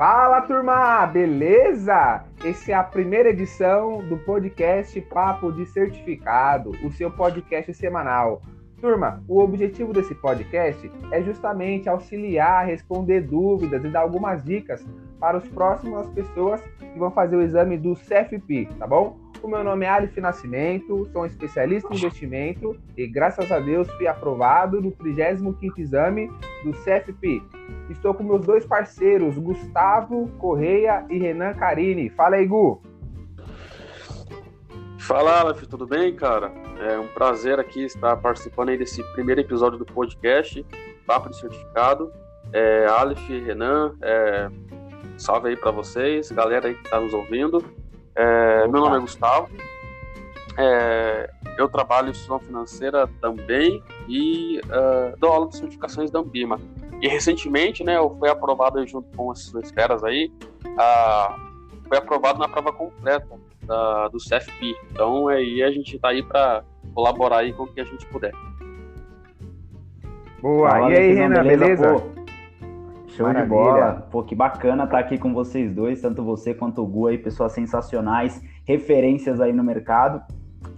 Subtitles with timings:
[0.00, 2.24] Fala turma, beleza?
[2.42, 8.40] Essa é a primeira edição do podcast Papo de Certificado, o seu podcast semanal.
[8.80, 14.82] Turma, o objetivo desse podcast é justamente auxiliar, responder dúvidas e dar algumas dicas
[15.20, 19.18] para os próximas pessoas que vão fazer o exame do CFP, tá bom?
[19.42, 23.90] O meu nome é Alif Nascimento, sou um especialista em investimento e, graças a Deus,
[23.90, 26.30] fui aprovado no 35º exame
[26.64, 27.42] do CFP.
[27.88, 32.08] Estou com meus dois parceiros, Gustavo Correia e Renan Carini.
[32.10, 32.80] Fala aí, Gu!
[34.98, 36.52] Fala, Alif, tudo bem, cara?
[36.78, 40.64] É um prazer aqui estar participando aí desse primeiro episódio do podcast
[41.06, 42.12] Papo de Certificado.
[42.52, 44.48] É, Aleph, Renan, é,
[45.16, 47.64] salve aí para vocês, galera aí que está nos ouvindo.
[48.14, 49.48] É, meu nome é Gustavo.
[50.56, 56.60] É, eu trabalho em instituição financeira também e uh, dou aula de certificações da Ambima.
[57.00, 60.30] E recentemente, né, eu fui aprovado junto com essas duas feras aí,
[60.66, 61.40] uh,
[61.88, 64.74] foi aprovado na prova completa da, do CFP.
[64.90, 68.32] Então aí a gente está aí para colaborar aí com o que a gente puder.
[70.42, 70.70] Boa.
[70.70, 71.64] Fala, e aí, Renan, beleza?
[71.64, 72.20] beleza?
[73.08, 73.44] Show Maravilha.
[73.44, 74.08] de bola.
[74.10, 77.18] Pô, que bacana estar tá aqui com vocês dois, tanto você quanto o Gu aí,
[77.18, 80.22] pessoas sensacionais, referências aí no mercado.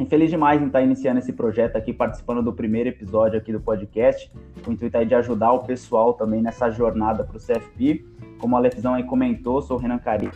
[0.08, 3.60] Feliz demais em estar tá iniciando esse projeto aqui, participando do primeiro episódio aqui do
[3.60, 4.30] podcast,
[4.66, 8.04] o intuito aí de ajudar o pessoal também nessa jornada para o CFP.
[8.38, 10.30] Como a Lefzão aí comentou, sou o Renan Cari,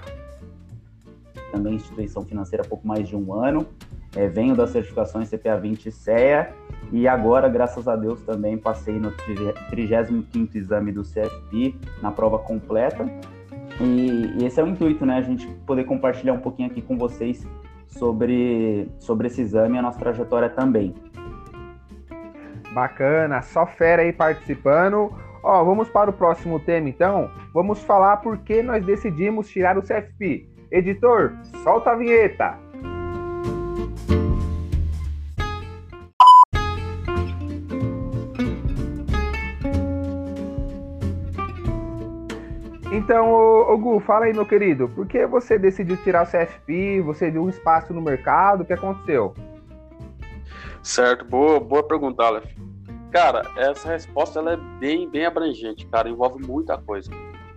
[1.53, 3.67] também instituição financeira há pouco mais de um ano.
[4.15, 6.55] É, venho das certificações CPA 20 e CEA
[6.93, 13.05] e agora, graças a Deus, também passei no 35º exame do CFP, na prova completa.
[13.81, 15.19] E, e, esse é o intuito, né?
[15.19, 17.47] A gente poder compartilhar um pouquinho aqui com vocês
[17.99, 20.95] sobre, sobre esse exame e a nossa trajetória também.
[22.73, 25.13] Bacana, só fera aí participando.
[25.43, 27.31] Ó, vamos para o próximo tema então.
[27.55, 30.49] Vamos falar por que nós decidimos tirar o CFP.
[30.71, 32.66] Editor, solta a vinheta!
[43.07, 47.01] Então, ô, ô, Gu, fala aí, meu querido, por que você decidiu tirar o CFP?
[47.03, 48.63] Você viu um espaço no mercado?
[48.63, 49.33] O que aconteceu?
[50.83, 52.53] Certo, boa, boa pergunta, Aleph.
[53.13, 57.09] Cara, essa resposta ela é bem, bem abrangente, cara, envolve muita coisa.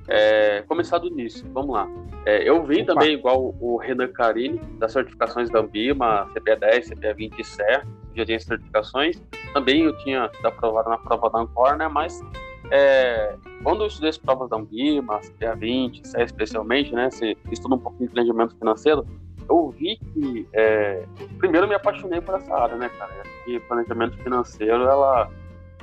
[0.07, 1.87] É, começar do início, vamos lá.
[2.27, 2.93] É, eu vim Opa.
[2.93, 8.39] também, igual o Renan Carini, das certificações da Ambima, CPA10, CPA20 e CER, já tinha
[8.39, 9.19] certificações.
[9.51, 11.87] Também eu tinha aprovado na prova da Ancor, né?
[11.87, 12.21] Mas
[12.71, 17.09] é, quando eu estudei as provas da Ambima, CPA20, CER especialmente, né?
[17.09, 19.05] Se estuda um pouquinho de planejamento financeiro,
[19.49, 21.03] eu vi que, é,
[21.39, 23.11] primeiro eu me apaixonei por essa área, né, cara?
[23.47, 25.29] E planejamento financeiro, ela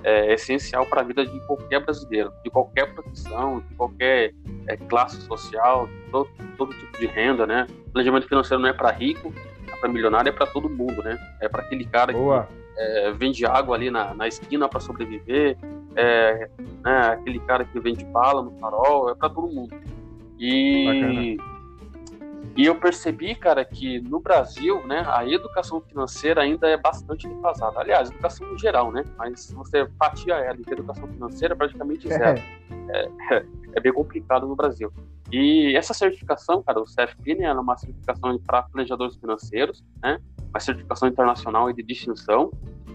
[0.04, 4.32] é, essencial para a vida de qualquer brasileiro, de qualquer profissão, de qualquer
[4.68, 7.66] é, classe social, todo, todo, tipo de renda, né?
[7.92, 9.34] Planejamento financeiro não é para rico,
[9.66, 11.18] é para milionário, é para todo mundo, né?
[11.40, 12.44] É para aquele cara Boa.
[12.44, 15.58] que é, vende água ali na, na esquina para sobreviver,
[15.96, 16.50] é,
[16.84, 19.74] né, aquele cara que vende bala no farol, é para todo mundo.
[20.38, 21.56] E Bacana.
[22.56, 27.78] E eu percebi, cara, que no Brasil, né, a educação financeira ainda é bastante defasada.
[27.78, 29.04] Aliás, educação em geral, né?
[29.18, 32.40] Mas se você fatia ela em educação financeira, é praticamente zero.
[32.88, 34.90] É, é, é, bem complicado no Brasil.
[35.30, 40.18] E essa certificação, cara, o CFP, né, é uma certificação para planejadores financeiros, né?
[40.48, 42.50] Uma certificação internacional e de distinção.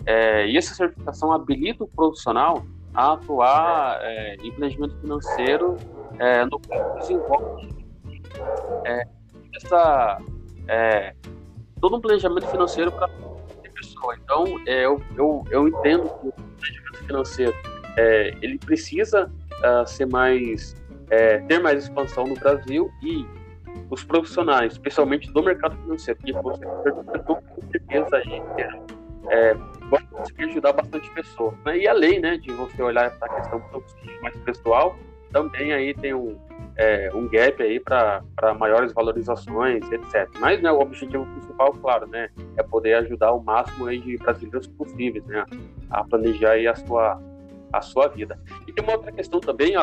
[0.07, 5.77] É, e essa certificação habilita o profissional a atuar é, em planejamento financeiro
[6.19, 6.59] é, no
[6.99, 7.69] desenvolve
[8.85, 9.03] é,
[9.55, 10.19] essa
[10.67, 11.15] é,
[11.79, 14.15] todo um planejamento financeiro para a pessoa.
[14.23, 17.53] Então, é, eu, eu, eu entendo que o planejamento financeiro
[17.97, 20.75] é, ele precisa uh, ser mais
[21.09, 23.25] é, ter mais expansão no Brasil e
[23.89, 26.55] os profissionais, especialmente do mercado financeiro, que com
[27.69, 28.41] certeza aí
[29.31, 29.55] é,
[30.11, 31.55] conseguir ajudar bastante pessoas.
[31.65, 31.79] Né?
[31.79, 33.63] E além né, de você olhar para a questão
[34.21, 34.95] mais pessoal,
[35.31, 36.37] também aí tem um,
[36.75, 38.21] é, um gap aí para
[38.59, 40.29] maiores valorizações, etc.
[40.39, 44.67] Mas né, o objetivo principal, claro, né, é poder ajudar o máximo aí de brasileiros
[44.67, 45.45] possíveis, né,
[45.89, 47.19] a planejar aí a sua
[47.73, 48.37] a sua vida.
[48.67, 49.75] E tem uma outra questão também,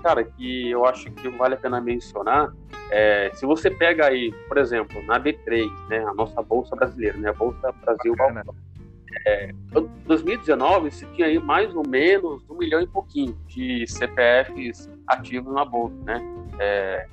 [0.00, 2.52] cara, que eu acho que vale a pena mencionar.
[2.88, 7.30] É, se você pega aí, por exemplo, na B3, né, a nossa bolsa brasileira, né,
[7.30, 8.54] a bolsa Brasil Balcão,
[9.26, 9.52] é,
[10.06, 15.64] 2019 se tinha aí mais ou menos um milhão e pouquinho de CPFs ativos na
[15.64, 16.20] bolsa, né?
[16.58, 17.06] É,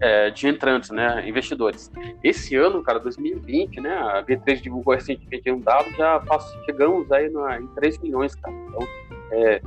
[0.00, 1.90] é, de entrantes, né, investidores.
[2.22, 6.22] Esse ano, cara, 2020, né, a B3 divulgou recentemente um dado, já
[6.64, 8.54] chegamos aí na, em 3 milhões, cara.
[8.68, 8.86] Então,
[9.32, 9.60] é,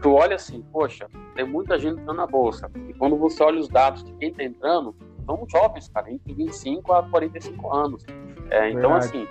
[0.00, 2.70] tu olha assim, poxa, tem muita gente entrando na bolsa.
[2.88, 4.94] E quando você olha os dados de quem está entrando,
[5.24, 8.06] são jovens, cara, entre 25 a 45 anos.
[8.50, 9.26] É, então, assim,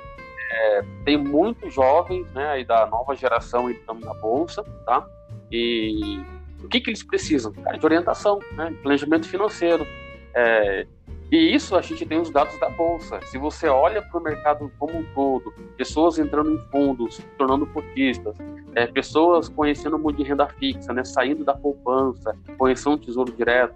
[0.56, 5.06] é, tem muitos jovens, né, aí da nova geração entrando na bolsa, tá?
[5.52, 6.22] E
[6.64, 7.52] o que, que eles precisam?
[7.52, 9.86] Cara, de orientação, né, de planejamento financeiro.
[10.34, 10.88] É,
[11.32, 13.20] e isso a gente tem os dados da bolsa.
[13.24, 17.66] Se você olha para o mercado como um todo, pessoas entrando em fundos, se tornando
[17.68, 18.36] cotistas,
[18.74, 23.32] é, pessoas conhecendo o mundo de renda fixa, né, saindo da poupança, conhecendo o tesouro
[23.34, 23.76] direto,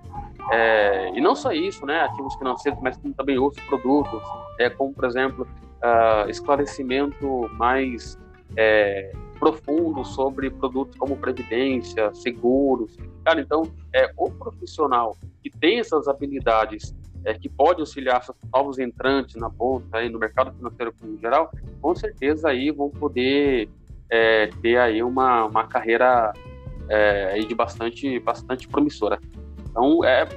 [0.51, 4.21] é, e não só isso, né, ativos financeiros, mas também outros produtos,
[4.57, 5.47] é, como por exemplo
[5.83, 8.17] uh, esclarecimento mais
[8.57, 12.97] é, profundo sobre produtos como previdência, seguros.
[13.23, 18.23] Cara, então, é, o profissional que tem essas habilidades é, que pode auxiliar
[18.53, 21.51] novos entrantes na bolsa e no mercado financeiro em geral,
[21.81, 23.69] com certeza aí vão poder
[24.09, 26.33] é, ter aí uma, uma carreira
[26.89, 29.19] é, de bastante, bastante promissora.
[29.69, 30.27] Então, é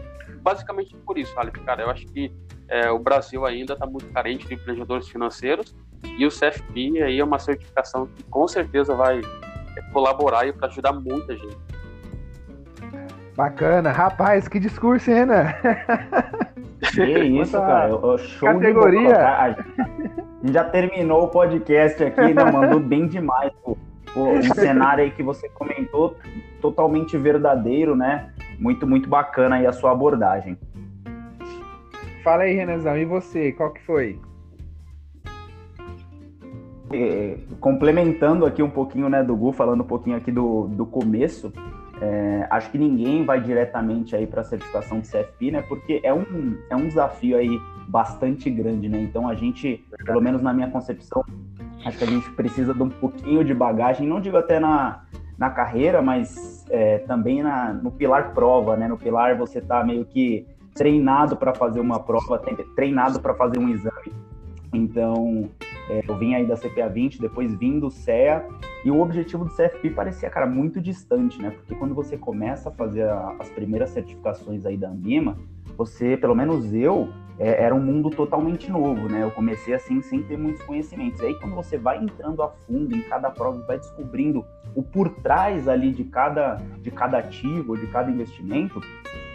[0.42, 2.32] basicamente por isso, Alex, cara, eu acho que
[2.72, 5.76] é, o Brasil ainda está muito carente de empreendedores financeiros
[6.16, 10.94] e o CFP aí é uma certificação que com certeza vai é, colaborar para ajudar
[10.94, 11.58] muita gente.
[13.36, 15.52] Bacana, rapaz, que discurso, hein, Renan?
[16.94, 17.02] Que
[17.40, 19.00] isso, cara, show categoria.
[19.00, 19.26] de bola.
[19.26, 22.44] A gente já terminou o podcast aqui, né?
[22.50, 23.52] Mandou bem demais.
[23.62, 23.76] Pô,
[24.16, 26.16] um cenário aí que você comentou
[26.60, 28.30] totalmente verdadeiro, né?
[28.58, 30.58] Muito, muito bacana aí a sua abordagem.
[32.22, 34.16] Fala aí, Renanzão, e você, qual que foi?
[36.92, 41.52] É, complementando aqui um pouquinho, né, do Gu, falando um pouquinho aqui do, do começo,
[42.00, 46.14] é, acho que ninguém vai diretamente aí para a certificação de CFP, né, porque é
[46.14, 47.58] um, é um desafio aí
[47.88, 51.24] bastante grande, né, então a gente, pelo menos na minha concepção,
[51.84, 55.02] acho que a gente precisa de um pouquinho de bagagem, não digo até na,
[55.36, 60.04] na carreira, mas é, também na, no pilar prova, né, no pilar você tá meio
[60.04, 62.38] que treinado para fazer uma prova,
[62.74, 64.12] treinado para fazer um exame.
[64.72, 65.50] Então,
[65.88, 68.46] é, eu vim aí da CPA 20, depois vim do CEA,
[68.84, 71.50] e o objetivo do CFP parecia, cara, muito distante, né?
[71.50, 75.38] Porque quando você começa a fazer a, as primeiras certificações aí da Ambima,
[75.76, 79.22] você, pelo menos eu, é, era um mundo totalmente novo, né?
[79.22, 81.20] Eu comecei assim sem ter muitos conhecimentos.
[81.20, 84.44] E aí quando você vai entrando a fundo em cada prova, vai descobrindo
[84.74, 88.80] o por trás ali de cada, de cada ativo, de cada investimento,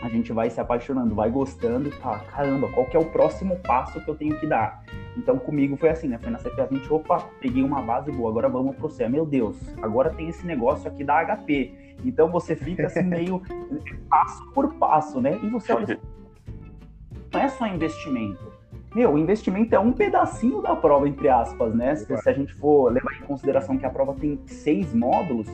[0.02, 3.58] a gente vai se apaixonando, vai gostando e fala, caramba, qual que é o próximo
[3.60, 4.84] passo que eu tenho que dar?
[5.16, 6.18] Então comigo foi assim, né?
[6.20, 9.10] Foi na CPA 20, opa, peguei uma base boa, agora vamos pro CEA.
[9.10, 11.96] Meu Deus, agora tem esse negócio aqui da HP.
[12.06, 13.42] Então você fica assim meio
[14.10, 15.40] passo por passo, né?
[15.42, 16.00] E você olha
[17.38, 18.52] não é só investimento.
[18.96, 21.96] Meu, o investimento é um pedacinho da prova, entre aspas, né?
[21.96, 25.48] Se, se a gente for levar em consideração que a prova tem seis módulos,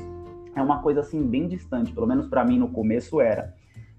[0.55, 3.53] é uma coisa assim bem distante, pelo menos para mim no começo era.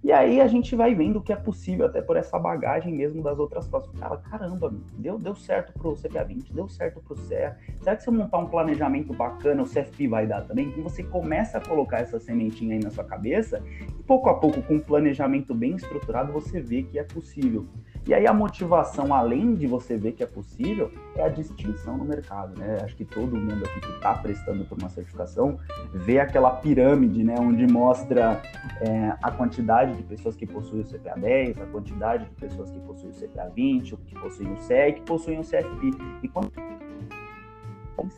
[0.04, 3.22] E aí a gente vai vendo o que é possível, até por essa bagagem mesmo
[3.22, 3.90] das outras provas.
[3.98, 7.56] Cara, caramba, deu, deu certo pro CPA 20, deu certo pro CEA.
[7.80, 10.68] Será que se eu montar um planejamento bacana, o CFP vai dar também?
[10.76, 13.62] E você começa a colocar essa sementinha aí na sua cabeça,
[13.98, 17.66] e pouco a pouco, com um planejamento bem estruturado, você vê que é possível.
[18.06, 22.04] E aí a motivação, além de você ver que é possível, é a distinção no
[22.04, 22.78] mercado, né?
[22.82, 25.58] Acho que todo mundo aqui que está prestando por uma certificação
[25.94, 27.34] vê aquela pirâmide, né?
[27.40, 28.42] Onde mostra
[28.82, 32.78] é, a quantidade de pessoas que possuem o CPA 10, a quantidade de pessoas que
[32.80, 35.90] possuem o CPA 20, que possuem o CE que possuem o CFP.
[36.22, 36.52] E quando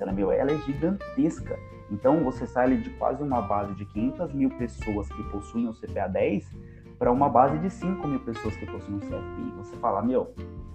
[0.00, 1.56] ela, meu, ela é gigantesca.
[1.90, 6.08] Então, você sai de quase uma base de 500 mil pessoas que possuem o CPA
[6.08, 6.56] 10
[6.98, 9.56] para uma base de 5 mil pessoas que possuem um CFP.
[9.58, 10.32] Você fala, meu,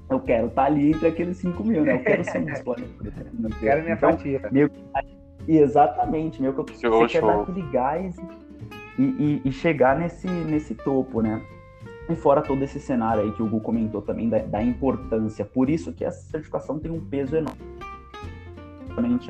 [0.10, 1.96] eu quero estar tá ali entre aqueles 5 mil, né?
[1.96, 3.60] Eu quero ser um dos planejadores.
[3.60, 4.50] Quero minha então, fatia.
[4.52, 4.70] Meu,
[5.48, 7.22] exatamente, meu, que eu, show, você show.
[7.22, 8.16] quer dar aquele gás
[8.98, 11.42] e, e, e, chegar nesse, nesse topo, né?
[12.10, 15.46] E fora todo esse cenário aí que o Hugo comentou também da, da importância.
[15.46, 17.62] Por isso que essa certificação tem um peso enorme.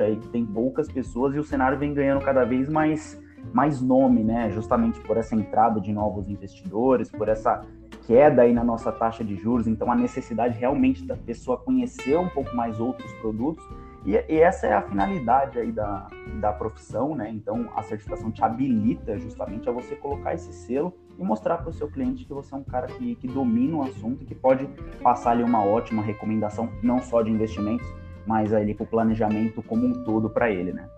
[0.00, 3.21] Aí que tem poucas pessoas e o cenário vem ganhando cada vez mais
[3.52, 4.50] mais nome, né?
[4.50, 7.64] Justamente por essa entrada de novos investidores, por essa
[8.06, 12.28] queda aí na nossa taxa de juros, então a necessidade realmente da pessoa conhecer um
[12.28, 13.64] pouco mais outros produtos
[14.04, 16.08] e, e essa é a finalidade aí da,
[16.40, 17.30] da profissão, né?
[17.30, 21.72] Então a certificação te habilita justamente a você colocar esse selo e mostrar para o
[21.72, 24.68] seu cliente que você é um cara que, que domina o assunto e que pode
[25.02, 27.86] passar ali uma ótima recomendação, não só de investimentos,
[28.26, 30.88] mas ali para o planejamento como um todo para ele, né?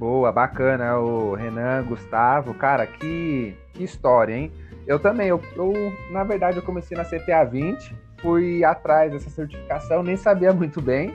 [0.00, 4.50] Boa, bacana, o Renan, Gustavo, cara, que, história, hein?
[4.86, 5.74] Eu também, eu, eu,
[6.10, 11.14] na verdade eu comecei na CPA 20, fui atrás dessa certificação, nem sabia muito bem,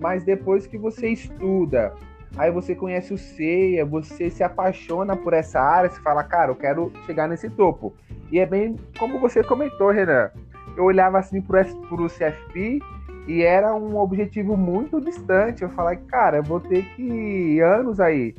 [0.00, 1.92] mas depois que você estuda
[2.38, 6.56] aí você conhece o CEIA, você se apaixona por essa área, você fala, cara, eu
[6.56, 7.94] quero chegar nesse topo.
[8.30, 10.30] E é bem como você comentou, Renan.
[10.74, 12.80] Eu olhava assim para o CFP
[13.26, 15.62] e era um objetivo muito distante.
[15.62, 18.34] Eu falei, cara, eu vou ter que ir anos aí.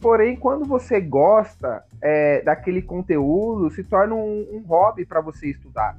[0.00, 5.96] Porém, quando você gosta é, daquele conteúdo, se torna um, um hobby para você estudar.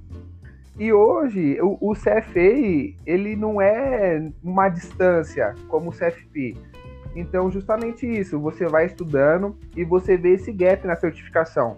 [0.77, 6.57] E hoje, o, o CFA, ele não é uma distância como o CFP.
[7.15, 11.77] Então, justamente isso, você vai estudando e você vê esse gap na certificação.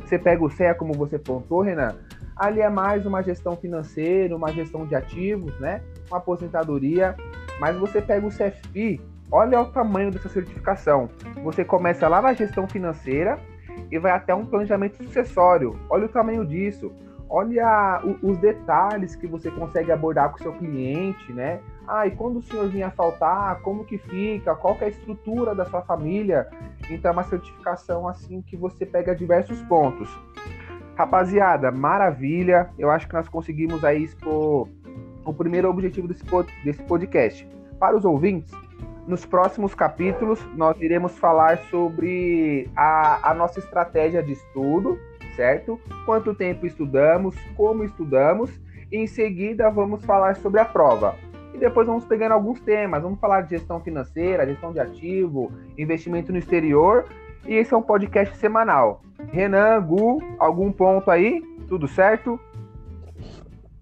[0.00, 1.94] Você pega o CEA, como você pontou, Renan,
[2.40, 5.82] ali é mais uma gestão financeira, uma gestão de ativos, né?
[6.08, 7.14] Uma aposentadoria.
[7.60, 8.98] Mas você pega o CFP,
[9.30, 11.10] olha o tamanho dessa certificação.
[11.44, 13.38] Você começa lá na gestão financeira
[13.92, 15.78] e vai até um planejamento sucessório.
[15.90, 16.90] Olha o tamanho disso
[17.30, 21.60] olha os detalhes que você consegue abordar com o seu cliente, né?
[21.86, 24.54] Ah, e quando o senhor vinha faltar, como que fica?
[24.56, 26.48] Qual que é a estrutura da sua família?
[26.90, 30.10] Então é uma certificação assim que você pega diversos pontos.
[31.00, 32.68] Rapaziada, maravilha.
[32.78, 34.68] Eu acho que nós conseguimos aí expor
[35.24, 37.48] o primeiro objetivo desse, podcast.
[37.78, 38.52] Para os ouvintes,
[39.06, 44.98] nos próximos capítulos nós iremos falar sobre a, a nossa estratégia de estudo,
[45.36, 45.80] certo?
[46.04, 48.50] Quanto tempo estudamos, como estudamos,
[48.92, 51.16] e em seguida vamos falar sobre a prova.
[51.54, 56.30] E depois vamos pegando alguns temas, vamos falar de gestão financeira, gestão de ativo, investimento
[56.30, 57.06] no exterior,
[57.46, 59.02] e esse é um podcast semanal.
[59.32, 61.42] Renan, Gu, algum ponto aí?
[61.68, 62.38] Tudo certo?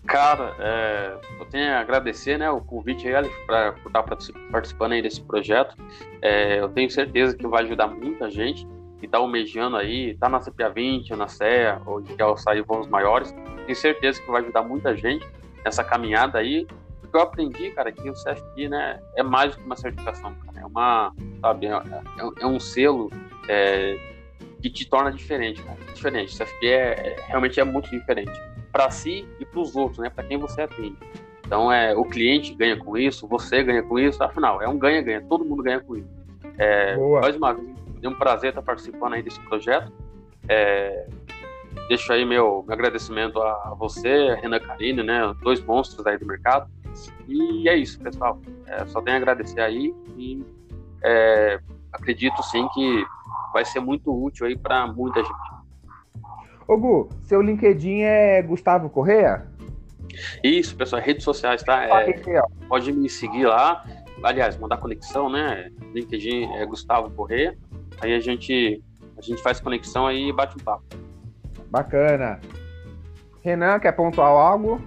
[0.07, 4.03] Cara, é, eu tenho a agradecer né, o convite aí, para estar
[4.51, 5.77] participando aí desse projeto.
[6.23, 8.67] É, eu tenho certeza que vai ajudar muita gente
[8.99, 12.89] que está almejando aí, está na CPA 20, na CEA, ou que quer sair voos
[12.89, 13.35] maiores,
[13.65, 15.27] tenho certeza que vai ajudar muita gente
[15.65, 16.67] nessa caminhada aí.
[17.01, 20.61] Porque eu aprendi, cara, que o CFP, né, é mais do que uma certificação, cara,
[20.61, 21.83] é uma, sabe, é, é,
[22.41, 23.11] é um selo
[23.49, 23.99] é,
[24.63, 26.37] que te torna diferente, cara, diferente.
[26.37, 28.33] CFP é, é, realmente é muito diferente
[28.73, 30.97] para si e para os outros, né, para quem você atende.
[31.45, 35.23] Então, é, o cliente ganha com isso, você ganha com isso, afinal, é um ganha-ganha,
[35.23, 36.09] todo mundo ganha com isso.
[36.59, 37.69] É, mais uma vez,
[38.03, 39.91] é um prazer estar participando aí desse projeto.
[40.47, 41.07] É,
[41.89, 46.27] deixo aí meu, meu agradecimento a você, a Renan Carine, né, dois monstros aí do
[46.27, 46.71] mercado.
[47.27, 48.41] E é isso, pessoal.
[48.67, 50.45] É, só tenho a agradecer aí e
[51.03, 51.61] é,
[51.93, 53.05] acredito sim que
[53.59, 55.35] vai ser muito útil aí para muita gente.
[56.69, 59.49] Ô Gu, seu LinkedIn é Gustavo Correia?
[60.45, 61.83] Isso, pessoal, redes sociais, tá?
[61.83, 62.21] É,
[62.69, 63.85] pode me seguir lá.
[64.23, 65.73] Aliás, mandar conexão, né?
[65.93, 67.59] LinkedIn é Gustavo Correia.
[68.01, 68.81] Aí a gente,
[69.17, 70.85] a gente faz conexão aí e bate um papo.
[71.69, 72.41] Bacana.
[73.43, 74.81] Renan, quer pontuar algo?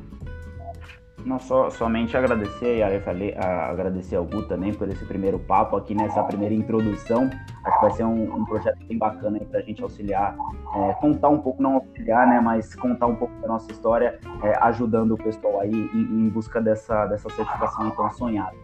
[1.26, 5.94] Não, só, somente agradecer, a, a, agradecer ao Gu também por esse primeiro papo aqui
[5.94, 7.30] nessa primeira introdução.
[7.64, 10.36] Acho que vai ser um, um projeto bem bacana para a gente auxiliar,
[10.76, 14.58] é, contar um pouco, não auxiliar, né, mas contar um pouco da nossa história, é,
[14.64, 18.56] ajudando o pessoal aí em, em busca dessa, dessa certificação então sonhada.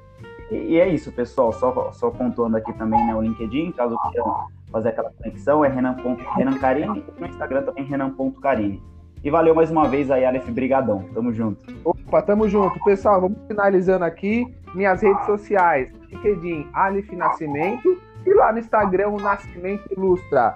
[0.51, 1.51] E, é isso, pessoal.
[1.51, 5.95] Só, só pontuando aqui também né, o LinkedIn, caso queiram fazer aquela conexão, é Renan,
[6.35, 7.03] Renan Carini.
[7.17, 8.81] E no Instagram também Renan.carini.
[9.23, 10.49] E valeu mais uma vez aí, Aleph.
[10.49, 11.03] Brigadão.
[11.13, 11.65] Tamo junto.
[12.07, 12.81] Opa, tamo junto.
[12.85, 14.47] Pessoal, vamos finalizando aqui.
[14.73, 15.91] Minhas redes sociais.
[16.09, 18.01] LinkedIn, Aleph Nascimento.
[18.25, 20.55] E lá no Instagram, o Nascimento Ilustra.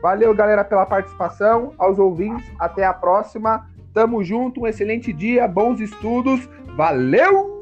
[0.00, 1.72] Valeu, galera, pela participação.
[1.78, 3.68] Aos ouvintes, até a próxima.
[3.92, 4.60] Tamo junto.
[4.60, 6.48] Um excelente dia, bons estudos.
[6.76, 7.53] Valeu!